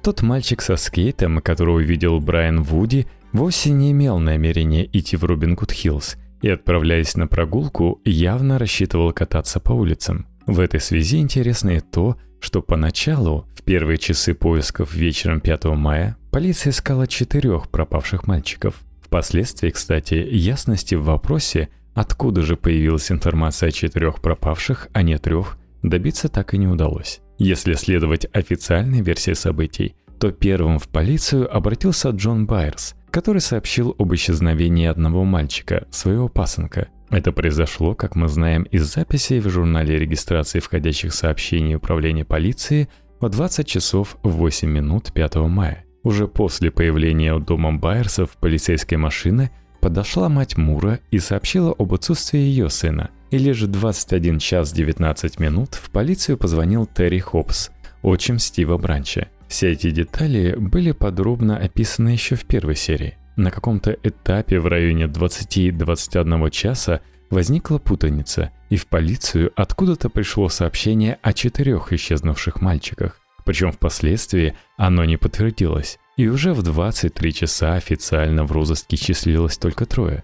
[0.04, 5.56] Тот мальчик со скейтом, которого увидел Брайан Вуди, вовсе не имел намерения идти в Рубин
[5.56, 10.28] Гуд Хиллз и, отправляясь на прогулку, явно рассчитывал кататься по улицам.
[10.46, 16.18] В этой связи интересно и то, что поначалу, в первые часы поисков вечером 5 мая,
[16.32, 18.82] полиция искала четырех пропавших мальчиков.
[19.02, 25.58] Впоследствии, кстати, ясности в вопросе, откуда же появилась информация о четырех пропавших, а не трех,
[25.84, 27.22] добиться так и не удалось.
[27.38, 34.14] Если следовать официальной версии событий, то первым в полицию обратился Джон Байерс, который сообщил об
[34.14, 40.60] исчезновении одного мальчика, своего пасынка– это произошло, как мы знаем, из записей в журнале регистрации
[40.60, 42.88] входящих сообщений Управления полиции
[43.20, 45.84] в 20 часов 8 минут 5 мая.
[46.04, 52.40] Уже после появления у дома Байерсов полицейской машины подошла мать Мура и сообщила об отсутствии
[52.40, 53.10] ее сына.
[53.30, 57.72] И лишь в 21 час 19 минут в полицию позвонил Терри Хопс,
[58.04, 59.28] отчим Стива Бранча.
[59.52, 63.18] Все эти детали были подробно описаны еще в первой серии.
[63.36, 71.20] На каком-то этапе в районе 20-21 часа возникла путаница, и в полицию откуда-то пришло сообщение
[71.22, 73.20] о четырех исчезнувших мальчиках.
[73.44, 79.86] Причем впоследствии оно не подтвердилось, и уже в 23 часа официально в розыске числилось только
[79.86, 80.24] трое.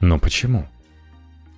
[0.00, 0.66] Но почему?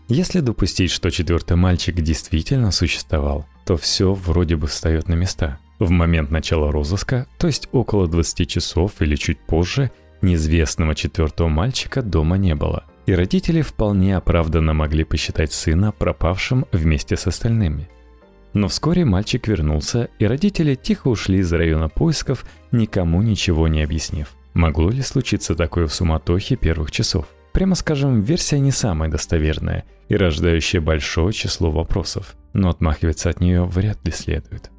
[0.09, 5.61] Если допустить, что четвертый мальчик действительно существовал, то все вроде бы встает на места.
[5.79, 12.03] В момент начала розыска, то есть около 20 часов или чуть позже, Неизвестного четвертого мальчика
[12.03, 17.89] дома не было, и родители вполне оправданно могли посчитать сына пропавшим вместе с остальными.
[18.53, 24.35] Но вскоре мальчик вернулся, и родители тихо ушли из района поисков, никому ничего не объяснив.
[24.55, 27.27] Могло ли случиться такое в суматохе первых часов?
[27.53, 33.65] Прямо скажем, версия не самая достоверная и рождающая большое число вопросов, но отмахиваться от нее
[33.65, 34.71] вряд ли следует.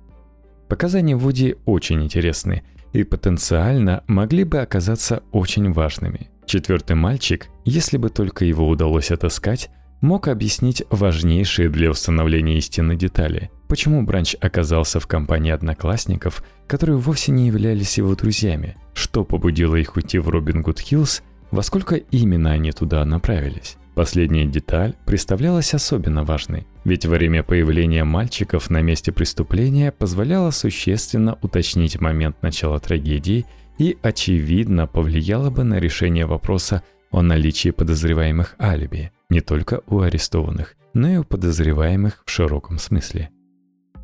[0.69, 2.61] Показания Вуди очень интересны,
[2.93, 6.29] и потенциально могли бы оказаться очень важными.
[6.45, 9.69] Четвертый мальчик, если бы только его удалось отыскать,
[10.01, 13.49] мог объяснить важнейшие для установления истины детали.
[13.67, 18.77] Почему Бранч оказался в компании одноклассников, которые вовсе не являлись его друзьями?
[18.93, 21.23] Что побудило их уйти в Робин Гуд Хиллз?
[21.49, 23.77] Во сколько именно они туда направились?
[23.99, 31.99] Последняя деталь представлялась особенно важной, ведь время появления мальчиков на месте преступления позволяло существенно уточнить
[31.99, 33.45] момент начала трагедии
[33.77, 36.81] и, очевидно, повлияло бы на решение вопроса
[37.11, 43.31] о наличии подозреваемых алиби не только у арестованных, но и у подозреваемых в широком смысле.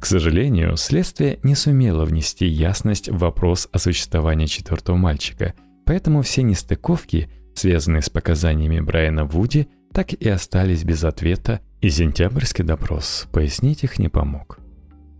[0.01, 5.53] К сожалению, следствие не сумело внести ясность в вопрос о существовании четвертого мальчика,
[5.85, 12.65] поэтому все нестыковки, связанные с показаниями Брайана Вуди, так и остались без ответа, и сентябрьский
[12.65, 14.59] допрос пояснить их не помог.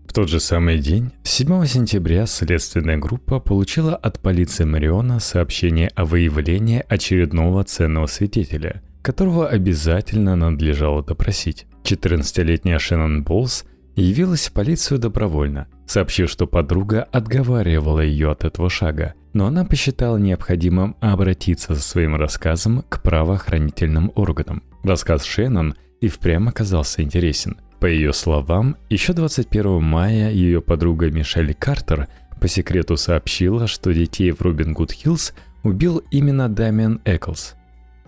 [0.06, 6.04] В тот же самый день, 7 сентября, следственная группа получила от полиции Мариона сообщение о
[6.04, 11.66] выявлении очередного ценного свидетеля, которого обязательно надлежало допросить.
[11.84, 19.14] 14-летняя Шеннон Болс явилась в полицию добровольно, сообщив, что подруга отговаривала ее от этого шага,
[19.36, 24.62] но она посчитала необходимым обратиться со своим рассказом к правоохранительным органам.
[24.82, 27.58] Рассказ Шеннон и впрямь оказался интересен.
[27.78, 32.08] По ее словам, еще 21 мая ее подруга Мишель Картер
[32.40, 37.56] по секрету сообщила, что детей в Робин Гуд Хиллз убил именно Дамиан Эклс.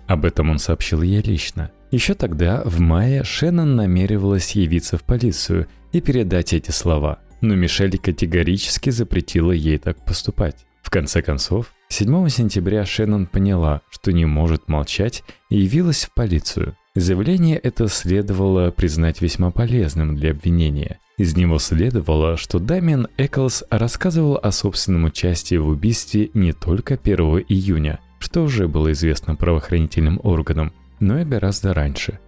[0.06, 1.70] Об этом он сообщил ей лично.
[1.90, 7.98] Еще тогда, в мае, Шеннон намеревалась явиться в полицию и передать эти слова, но Мишель
[7.98, 10.64] категорически запретила ей так поступать.
[10.88, 16.78] В конце концов, 7 сентября Шеннон поняла, что не может молчать и явилась в полицию.
[16.94, 20.98] Заявление это следовало признать весьма полезным для обвинения.
[21.18, 27.44] Из него следовало, что Дамиан Эклс рассказывал о собственном участии в убийстве не только 1
[27.50, 32.18] июня, что уже было известно правоохранительным органам, но и гораздо раньше–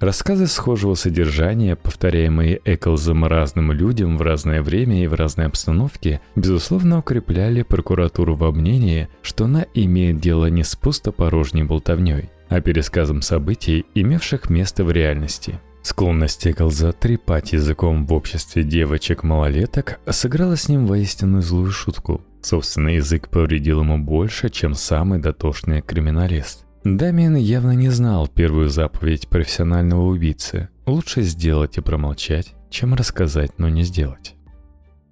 [0.00, 6.98] Рассказы схожего содержания, повторяемые Эклзом разным людям в разное время и в разной обстановке, безусловно
[6.98, 13.86] укрепляли прокуратуру во мнении, что она имеет дело не с пустопорожней болтовней, а пересказом событий,
[13.94, 15.60] имевших место в реальности.
[15.82, 22.22] Склонность Эклза трепать языком в обществе девочек-малолеток сыграла с ним воистину злую шутку.
[22.42, 26.63] Собственный язык повредил ему больше, чем самый дотошный криминалист.
[26.84, 30.68] Дамиан явно не знал первую заповедь профессионального убийцы.
[30.84, 34.34] Лучше сделать и промолчать, чем рассказать, но не сделать.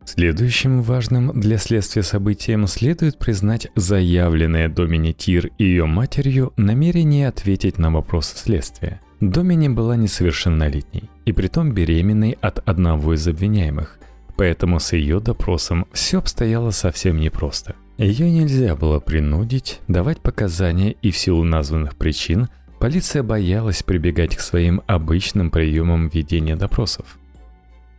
[0.04, 7.78] Следующим важным для следствия событием следует признать заявленное Домини Тир и ее матерью намерение ответить
[7.78, 9.00] на вопросы следствия.
[9.20, 13.98] Домини была несовершеннолетней и притом беременной от одного из обвиняемых,
[14.36, 17.76] поэтому с ее допросом все обстояло совсем непросто.
[18.03, 22.48] Ее нельзя было принудить давать показания, и в силу названных причин
[22.80, 27.16] полиция боялась прибегать к своим обычным приемам ведения допросов.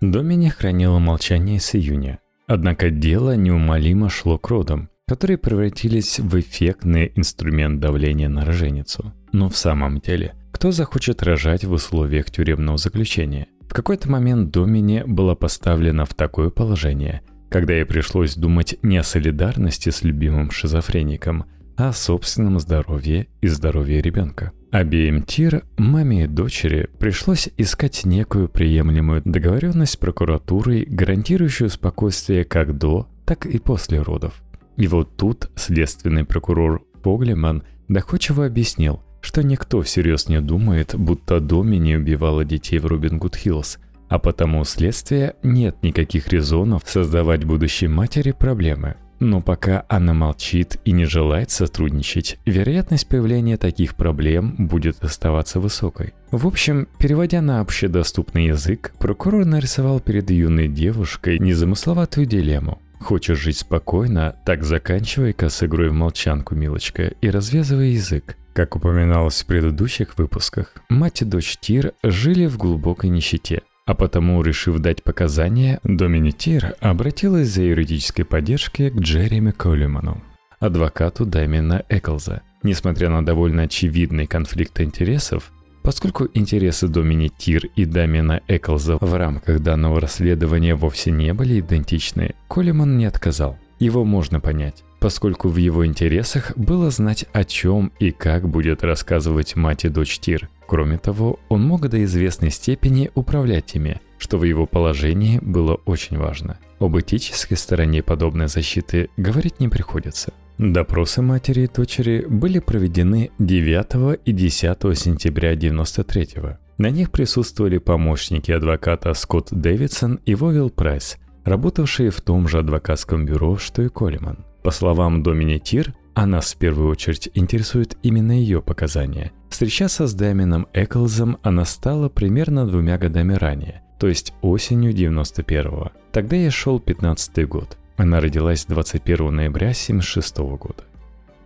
[0.02, 7.14] Домини хранила молчание с июня, однако дело неумолимо шло к родам, которые превратились в эффектный
[7.16, 9.14] инструмент давления на роженицу.
[9.32, 13.48] Но в самом деле, кто захочет рожать в условиях тюремного заключения?
[13.62, 17.22] В какой-то момент Домини была поставлена в такое положение–
[17.54, 21.46] когда ей пришлось думать не о солидарности с любимым шизофреником,
[21.78, 24.54] а о собственном здоровье и здоровье ребенка.
[24.72, 32.76] Обеим Тир, маме и дочери, пришлось искать некую приемлемую договоренность с прокуратурой, гарантирующую спокойствие как
[32.76, 34.42] до, так и после родов.
[34.76, 41.76] И вот тут следственный прокурор Поглеман доходчиво объяснил, что никто всерьез не думает, будто Доми
[41.76, 43.78] не убивала детей в Робин Гуд Хиллз,
[44.14, 48.94] а потому у следствия нет никаких резонов создавать будущей матери проблемы.
[49.20, 56.14] Но пока она молчит и не желает сотрудничать, вероятность появления таких проблем будет оставаться высокой.
[56.30, 62.80] В общем, переводя на общедоступный язык, прокурор нарисовал перед юной девушкой незамысловатую дилемму.
[63.00, 68.38] Хочешь жить спокойно, так заканчивай-ка с игрой в молчанку, милочка, и развязывай язык.
[68.54, 74.42] Как упоминалось в предыдущих выпусках, мать и дочь Тир жили в глубокой нищете– а потому,
[74.42, 80.22] решив дать показания, Доминитир обратилась за юридической поддержкой к Джереми Коллиману,
[80.60, 82.42] адвокату Дамина Эклза.
[82.64, 90.00] Несмотря на довольно очевидный конфликт интересов, поскольку интересы Доминитир и Дамина Эклза в рамках данного
[90.00, 93.58] расследования вовсе не были идентичны, Коллиман не отказал.
[93.80, 99.58] Его можно понять, поскольку в его интересах было знать, о чем и как будет рассказывать
[99.58, 104.44] мать и дочь Тир, Кроме того, он мог до известной степени управлять ими, что в
[104.44, 106.58] его положении было очень важно.
[106.80, 110.34] Об этической стороне подобной защиты говорить не приходится.
[110.58, 116.58] Допросы матери и дочери были проведены 9 и 10 сентября 1993 -го.
[116.80, 123.28] На них присутствовали помощники адвоката Скотт Дэвидсон и Вовил Прайс, работавшие в том же адвокатском
[123.28, 124.38] бюро, что и Коллиман.
[124.64, 129.32] По словам Домини Тир, а в первую очередь интересуют именно ее показания.
[129.54, 135.92] Встречаться с Дэмином Эклзом она стала примерно двумя годами ранее, то есть осенью 91-го.
[136.12, 137.78] Тогда я шел 15-й год.
[137.96, 140.84] Она родилась 21 ноября 76 -го года.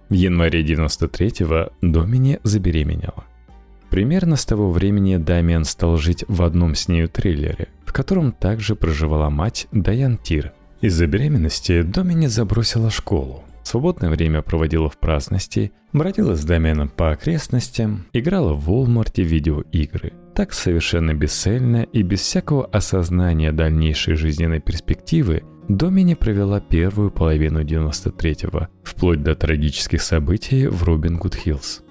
[0.07, 3.25] В январе 93-го Домини забеременела.
[3.89, 8.77] Примерно с того времени Дамиан стал жить в одном с нею трейлере, в котором также
[8.77, 10.53] проживала мать Даян Тир.
[10.79, 18.05] Из-за беременности Домини забросила школу, Свободное время проводила в праздности, бродила с Дамианом по окрестностям,
[18.13, 20.13] играла в Walmart видеоигры.
[20.33, 28.69] Так совершенно бесцельно и без всякого осознания дальнейшей жизненной перспективы Домини провела первую половину 93-го,
[28.85, 31.83] вплоть до трагических событий в Робин Гуд Хиллз.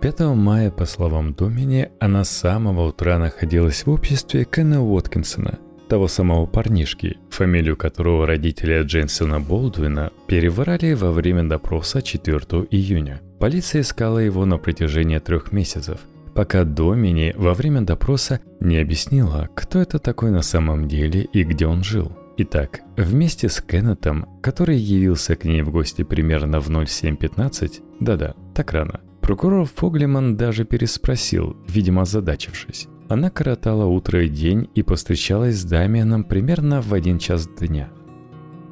[0.00, 5.58] 5 мая, по словам Домини, она с самого утра находилась в обществе Кена Уоткинсона–
[5.88, 12.38] того самого парнишки, фамилию которого родители Дженсона Болдуина переврали во время допроса 4
[12.70, 13.20] июня.
[13.38, 16.00] Полиция искала его на протяжении трех месяцев,
[16.34, 21.66] пока Домини во время допроса не объяснила, кто это такой на самом деле и где
[21.66, 22.12] он жил.
[22.36, 28.72] Итак, вместе с Кеннетом, который явился к ней в гости примерно в 07.15, да-да, так
[28.72, 32.86] рано, прокурор Фоглеман даже переспросил, видимо озадачившись.
[33.08, 37.88] Она коротала утро и день и повстречалась с Дамианом примерно в один час дня.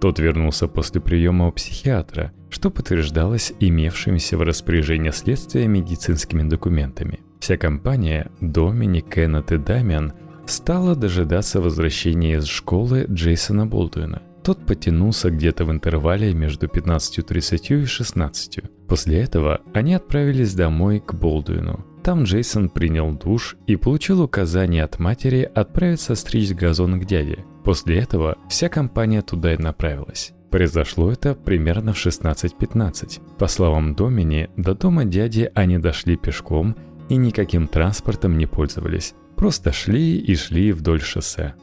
[0.01, 7.21] Тот вернулся после приема у психиатра, что подтверждалось имевшимися в распоряжении следствия медицинскими документами.
[7.41, 10.13] Вся компания, Домини, Кеннет и Дамиан,
[10.47, 14.23] стала дожидаться возвращения из школы Джейсона Болдуина.
[14.43, 18.61] Тот потянулся где-то в интервале между 15.30 и 16.
[18.87, 21.85] После этого они отправились домой к Болдуину.
[22.07, 27.45] Там Джейсон принял душ и получил указание от матери отправиться стричь газон к дяде.
[27.65, 30.33] После этого вся компания туда и направилась.
[30.53, 33.21] Произошло это примерно в 16.15.
[33.39, 36.77] По словам Домини, до дома дяди они дошли пешком
[37.09, 39.15] и никаким транспортом не пользовались.
[39.35, 41.55] Просто шли и шли вдоль шоссе.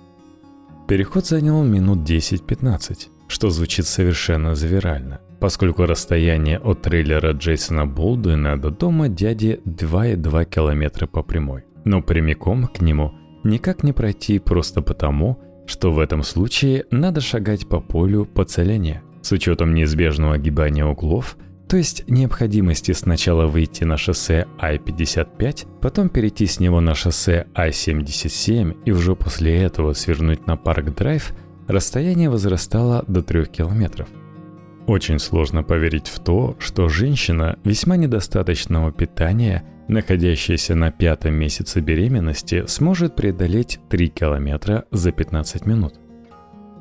[0.89, 8.69] Переход занял минут 10-15, что звучит совершенно завирально– поскольку расстояние от трейлера Джейсона Болдуина до
[8.69, 11.65] дома дяди 2,2 километра по прямой.
[11.83, 13.11] Но прямиком к нему
[13.43, 15.37] никак не пройти просто потому,
[15.67, 19.03] что в этом случае надо шагать по полю по целине.
[19.21, 21.35] С учетом неизбежного огибания углов,
[21.67, 28.77] то есть необходимости сначала выйти на шоссе I-55, потом перейти с него на шоссе I-77
[28.85, 31.33] и уже после этого свернуть на Парк-Драйв,
[31.67, 34.07] расстояние возрастало до 3 километров.
[34.87, 42.65] Очень сложно поверить в то, что женщина весьма недостаточного питания, находящаяся на пятом месяце беременности,
[42.67, 45.93] сможет преодолеть 3 километра за 15 минут.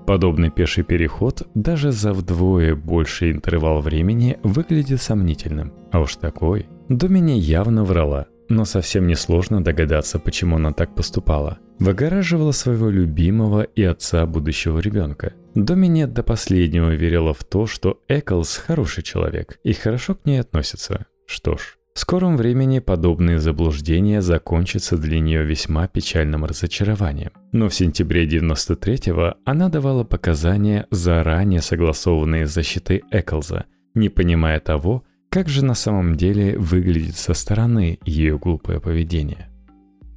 [0.05, 5.73] Подобный пеший переход даже за вдвое больший интервал времени выглядит сомнительным.
[5.93, 6.67] А уж такой.
[6.89, 11.59] Домини явно врала, но совсем несложно догадаться, почему она так поступала.
[11.83, 15.33] Выгораживала своего любимого и отца будущего ребенка.
[15.57, 21.07] Домини до последнего верила в то, что Эклс хороший человек и хорошо к ней относится.
[21.27, 27.33] Что ж, в скором времени подобные заблуждения закончатся для нее весьма печальным разочарованием.
[27.51, 33.65] Но в сентябре 93-го она давала показания, заранее согласованные с защитой Эклза,
[33.95, 39.49] не понимая того, как же на самом деле выглядит со стороны ее глупое поведение.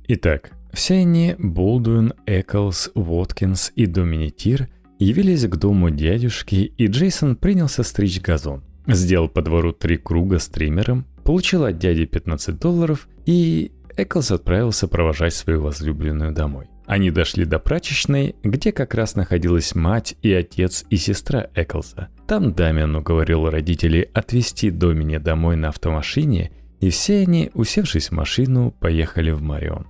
[0.07, 4.67] Итак, все они, Болдуин, Эклс, Уоткинс и Доминитир,
[4.99, 8.63] явились к дому дядюшки, и Джейсон принялся стричь газон.
[8.87, 14.87] Сделал по двору три круга с триммером, получил от дяди 15 долларов, и Эклс отправился
[14.87, 16.67] провожать свою возлюбленную домой.
[16.85, 22.09] Они дошли до прачечной, где как раз находилась мать и отец и сестра Эклса.
[22.27, 26.51] Там Дамиан уговорил родителей отвезти Домини домой на автомашине,
[26.81, 29.87] и все они, усевшись в машину, поехали в Марион.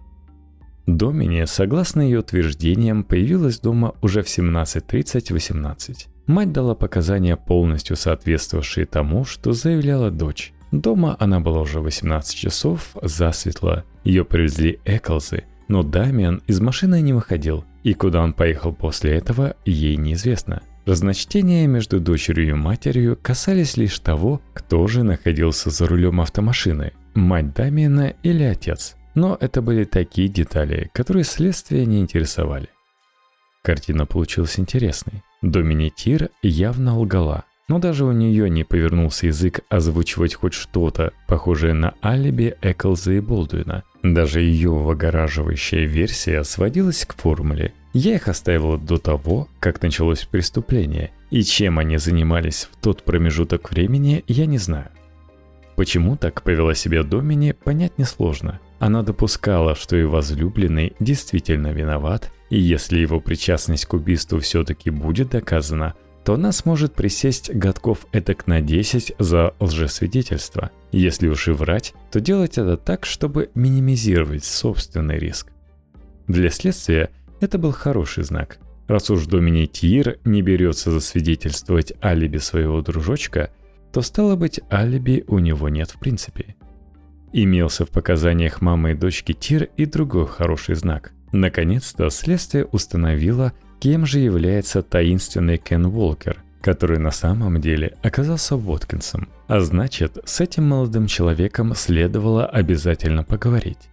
[0.87, 6.07] Домини, согласно ее утверждениям, появилась дома уже в 17.30-18.
[6.27, 10.53] Мать дала показания, полностью соответствовавшие тому, что заявляла дочь.
[10.71, 13.83] Дома она была уже 18 часов, засветло.
[14.03, 19.55] Ее привезли Эклзы, но Дамиан из машины не выходил, и куда он поехал после этого,
[19.65, 20.61] ей неизвестно.
[20.85, 27.53] Разночтения между дочерью и матерью касались лишь того, кто же находился за рулем автомашины– мать
[27.55, 28.95] Дамиана или отец.
[29.15, 32.69] Но это были такие детали, которые следствие не интересовали.
[33.63, 35.23] Картина получилась интересной.
[35.41, 41.95] Доминитир явно лгала– но даже у нее не повернулся язык озвучивать хоть что-то, похожее на
[42.03, 43.83] алиби Эклза и Болдуина.
[44.03, 47.73] Даже ее выгораживающая версия сводилась к формуле.
[47.93, 53.71] Я их оставила до того, как началось преступление, и чем они занимались в тот промежуток
[53.71, 54.89] времени, я не знаю.
[55.75, 58.59] Почему так повела себя Домини, понять несложно.
[58.85, 65.29] Она допускала, что и возлюбленный действительно виноват, и если его причастность к убийству все-таки будет
[65.29, 70.71] доказана– то она сможет присесть годков этак на 10 за лжесвидетельство.
[70.91, 75.51] Если уж и врать, то делать это так, чтобы минимизировать собственный риск.
[76.27, 77.11] Для следствия
[77.41, 78.57] это был хороший знак.
[78.87, 83.51] Раз уж Домини Тир не берется засвидетельствовать алиби своего дружочка,
[83.93, 86.55] то стало быть, алиби у него нет в принципе.
[87.37, 91.11] Имелся в показаниях мамы и дочки Тир и другой хороший знак.
[91.33, 99.27] Наконец-то следствие установило, Кем же является таинственный Кен Уолкер, который на самом деле оказался Воткинсом?
[99.49, 103.89] А значит, с этим молодым человеком следовало обязательно поговорить.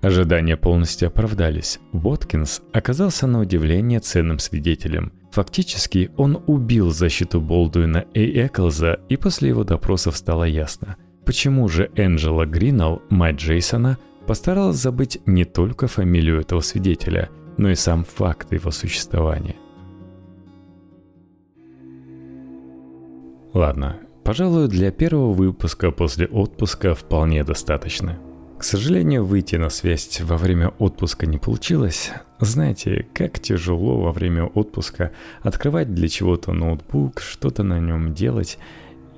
[0.00, 1.80] Ожидания полностью оправдались.
[1.90, 5.12] Воткинс оказался на удивление ценным свидетелем.
[5.32, 10.96] Фактически он убил защиту Болдуина и Эклза, и после его допросов стало ясно,
[11.28, 17.74] почему же Энджела Гринелл, мать Джейсона, постаралась забыть не только фамилию этого свидетеля, но и
[17.74, 19.56] сам факт его существования.
[23.52, 28.18] Ладно, пожалуй, для первого выпуска после отпуска вполне достаточно.
[28.58, 32.10] К сожалению, выйти на связь во время отпуска не получилось.
[32.40, 35.12] Знаете, как тяжело во время отпуска
[35.42, 38.58] открывать для чего-то ноутбук, что-то на нем делать–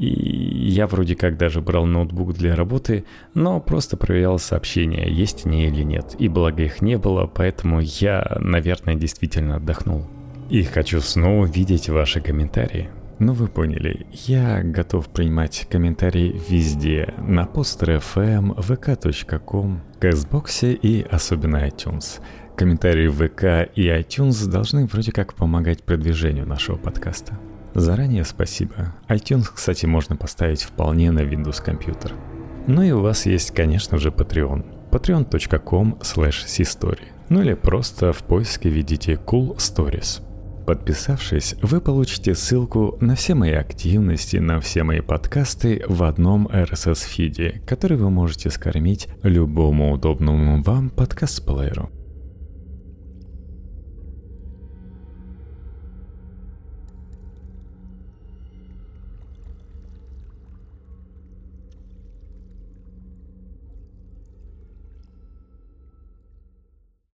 [0.00, 5.66] и я вроде как даже брал ноутбук для работы, но просто проверял сообщения, есть они
[5.66, 6.16] или нет.
[6.18, 10.06] И благо их не было, поэтому я, наверное, действительно отдохнул.
[10.48, 12.88] И хочу снова видеть ваши комментарии.
[13.18, 22.20] Ну вы поняли, я готов принимать комментарии везде, на Poster.fm, vk.com, Castbox и особенно iTunes.
[22.56, 27.38] Комментарии в ВК и iTunes должны вроде как помогать продвижению нашего подкаста.
[27.74, 28.94] Заранее спасибо.
[29.08, 32.14] iTunes, кстати, можно поставить вполне на Windows компьютер.
[32.66, 34.90] Ну и у вас есть, конечно же, Patreon.
[34.90, 36.46] patreon.com slash
[37.28, 40.22] Ну или просто в поиске введите Cool Stories.
[40.66, 47.62] Подписавшись, вы получите ссылку на все мои активности, на все мои подкасты в одном RSS-фиде,
[47.66, 51.90] который вы можете скормить любому удобному вам подкаст-плееру.